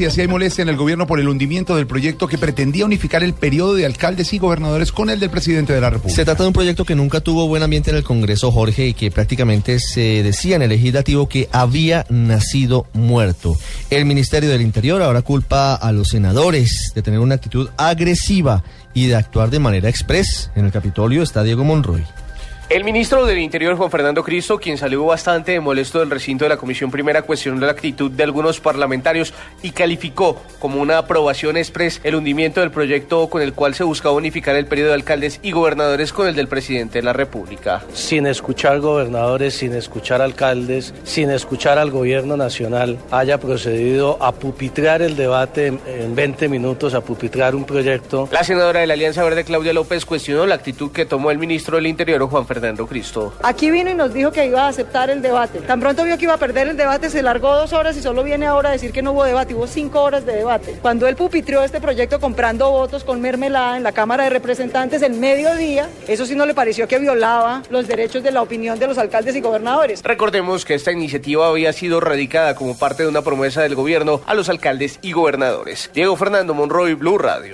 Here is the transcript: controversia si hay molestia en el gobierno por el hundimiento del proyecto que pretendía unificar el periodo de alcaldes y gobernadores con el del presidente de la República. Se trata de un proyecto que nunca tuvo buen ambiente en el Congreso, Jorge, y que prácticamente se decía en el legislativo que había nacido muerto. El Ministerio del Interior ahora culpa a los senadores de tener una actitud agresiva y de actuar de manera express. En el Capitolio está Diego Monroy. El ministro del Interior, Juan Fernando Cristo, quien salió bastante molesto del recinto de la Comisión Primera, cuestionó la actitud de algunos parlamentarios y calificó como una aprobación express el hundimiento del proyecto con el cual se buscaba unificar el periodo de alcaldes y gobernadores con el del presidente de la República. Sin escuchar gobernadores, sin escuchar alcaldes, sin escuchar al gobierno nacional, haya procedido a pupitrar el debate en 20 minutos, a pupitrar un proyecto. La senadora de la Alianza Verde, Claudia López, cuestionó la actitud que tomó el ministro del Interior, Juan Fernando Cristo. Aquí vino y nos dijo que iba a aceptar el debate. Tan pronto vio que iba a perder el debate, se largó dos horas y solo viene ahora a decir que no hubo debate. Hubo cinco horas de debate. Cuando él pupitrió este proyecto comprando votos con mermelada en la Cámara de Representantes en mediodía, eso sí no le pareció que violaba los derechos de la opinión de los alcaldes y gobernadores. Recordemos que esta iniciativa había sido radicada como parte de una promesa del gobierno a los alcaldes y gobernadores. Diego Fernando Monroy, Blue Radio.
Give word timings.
controversia 0.00 0.10
si 0.10 0.20
hay 0.20 0.28
molestia 0.28 0.62
en 0.62 0.68
el 0.68 0.76
gobierno 0.76 1.06
por 1.06 1.20
el 1.20 1.28
hundimiento 1.28 1.76
del 1.76 1.86
proyecto 1.86 2.26
que 2.26 2.38
pretendía 2.38 2.84
unificar 2.84 3.22
el 3.22 3.34
periodo 3.34 3.74
de 3.74 3.84
alcaldes 3.86 4.32
y 4.32 4.38
gobernadores 4.38 4.92
con 4.92 5.10
el 5.10 5.20
del 5.20 5.30
presidente 5.30 5.72
de 5.72 5.80
la 5.80 5.90
República. 5.90 6.16
Se 6.16 6.24
trata 6.24 6.42
de 6.42 6.48
un 6.48 6.52
proyecto 6.52 6.84
que 6.84 6.94
nunca 6.94 7.20
tuvo 7.20 7.46
buen 7.46 7.62
ambiente 7.62 7.90
en 7.90 7.96
el 7.96 8.02
Congreso, 8.02 8.50
Jorge, 8.50 8.88
y 8.88 8.94
que 8.94 9.10
prácticamente 9.10 9.78
se 9.78 10.22
decía 10.22 10.56
en 10.56 10.62
el 10.62 10.70
legislativo 10.70 11.28
que 11.28 11.48
había 11.52 12.06
nacido 12.08 12.86
muerto. 12.94 13.56
El 13.90 14.06
Ministerio 14.06 14.48
del 14.48 14.62
Interior 14.62 15.02
ahora 15.02 15.22
culpa 15.22 15.74
a 15.74 15.92
los 15.92 16.08
senadores 16.08 16.92
de 16.94 17.02
tener 17.02 17.20
una 17.20 17.34
actitud 17.34 17.68
agresiva 17.76 18.64
y 18.94 19.06
de 19.06 19.16
actuar 19.16 19.50
de 19.50 19.58
manera 19.58 19.88
express. 19.88 20.50
En 20.54 20.64
el 20.64 20.72
Capitolio 20.72 21.22
está 21.22 21.42
Diego 21.42 21.64
Monroy. 21.64 22.04
El 22.70 22.84
ministro 22.84 23.26
del 23.26 23.40
Interior, 23.40 23.74
Juan 23.74 23.90
Fernando 23.90 24.22
Cristo, 24.22 24.56
quien 24.60 24.78
salió 24.78 25.04
bastante 25.04 25.58
molesto 25.58 25.98
del 25.98 26.08
recinto 26.08 26.44
de 26.44 26.50
la 26.50 26.56
Comisión 26.56 26.88
Primera, 26.92 27.22
cuestionó 27.22 27.66
la 27.66 27.72
actitud 27.72 28.12
de 28.12 28.22
algunos 28.22 28.60
parlamentarios 28.60 29.34
y 29.60 29.72
calificó 29.72 30.40
como 30.60 30.80
una 30.80 30.98
aprobación 30.98 31.56
express 31.56 32.00
el 32.04 32.14
hundimiento 32.14 32.60
del 32.60 32.70
proyecto 32.70 33.28
con 33.28 33.42
el 33.42 33.54
cual 33.54 33.74
se 33.74 33.82
buscaba 33.82 34.14
unificar 34.14 34.54
el 34.54 34.66
periodo 34.66 34.90
de 34.90 34.94
alcaldes 34.94 35.40
y 35.42 35.50
gobernadores 35.50 36.12
con 36.12 36.28
el 36.28 36.36
del 36.36 36.46
presidente 36.46 37.00
de 37.00 37.02
la 37.02 37.12
República. 37.12 37.82
Sin 37.92 38.28
escuchar 38.28 38.78
gobernadores, 38.78 39.54
sin 39.54 39.74
escuchar 39.74 40.22
alcaldes, 40.22 40.94
sin 41.02 41.30
escuchar 41.30 41.76
al 41.76 41.90
gobierno 41.90 42.36
nacional, 42.36 42.98
haya 43.10 43.40
procedido 43.40 44.16
a 44.22 44.30
pupitrar 44.30 45.02
el 45.02 45.16
debate 45.16 45.76
en 45.86 46.14
20 46.14 46.48
minutos, 46.48 46.94
a 46.94 47.00
pupitrar 47.00 47.56
un 47.56 47.64
proyecto. 47.64 48.28
La 48.30 48.44
senadora 48.44 48.78
de 48.78 48.86
la 48.86 48.94
Alianza 48.94 49.24
Verde, 49.24 49.42
Claudia 49.42 49.72
López, 49.72 50.06
cuestionó 50.06 50.46
la 50.46 50.54
actitud 50.54 50.92
que 50.92 51.04
tomó 51.04 51.32
el 51.32 51.38
ministro 51.38 51.74
del 51.74 51.88
Interior, 51.88 52.22
Juan 52.28 52.46
Fernando 52.60 52.86
Cristo. 52.86 53.32
Aquí 53.42 53.70
vino 53.70 53.88
y 53.88 53.94
nos 53.94 54.12
dijo 54.12 54.32
que 54.32 54.44
iba 54.44 54.66
a 54.66 54.68
aceptar 54.68 55.08
el 55.08 55.22
debate. 55.22 55.60
Tan 55.60 55.80
pronto 55.80 56.04
vio 56.04 56.18
que 56.18 56.24
iba 56.24 56.34
a 56.34 56.36
perder 56.36 56.68
el 56.68 56.76
debate, 56.76 57.08
se 57.08 57.22
largó 57.22 57.56
dos 57.56 57.72
horas 57.72 57.96
y 57.96 58.02
solo 58.02 58.22
viene 58.22 58.46
ahora 58.46 58.68
a 58.68 58.72
decir 58.72 58.92
que 58.92 59.00
no 59.00 59.12
hubo 59.12 59.24
debate. 59.24 59.54
Hubo 59.54 59.66
cinco 59.66 60.02
horas 60.02 60.26
de 60.26 60.36
debate. 60.36 60.78
Cuando 60.82 61.08
él 61.08 61.16
pupitrió 61.16 61.62
este 61.62 61.80
proyecto 61.80 62.20
comprando 62.20 62.70
votos 62.70 63.02
con 63.02 63.18
mermelada 63.22 63.78
en 63.78 63.82
la 63.82 63.92
Cámara 63.92 64.24
de 64.24 64.30
Representantes 64.30 65.00
en 65.00 65.18
mediodía, 65.20 65.88
eso 66.06 66.26
sí 66.26 66.34
no 66.34 66.44
le 66.44 66.52
pareció 66.52 66.86
que 66.86 66.98
violaba 66.98 67.62
los 67.70 67.88
derechos 67.88 68.22
de 68.22 68.30
la 68.30 68.42
opinión 68.42 68.78
de 68.78 68.86
los 68.86 68.98
alcaldes 68.98 69.34
y 69.36 69.40
gobernadores. 69.40 70.02
Recordemos 70.04 70.66
que 70.66 70.74
esta 70.74 70.92
iniciativa 70.92 71.48
había 71.48 71.72
sido 71.72 71.98
radicada 71.98 72.54
como 72.54 72.76
parte 72.76 73.04
de 73.04 73.08
una 73.08 73.22
promesa 73.22 73.62
del 73.62 73.74
gobierno 73.74 74.20
a 74.26 74.34
los 74.34 74.50
alcaldes 74.50 74.98
y 75.00 75.12
gobernadores. 75.12 75.90
Diego 75.94 76.14
Fernando 76.16 76.52
Monroy, 76.52 76.92
Blue 76.92 77.16
Radio. 77.16 77.48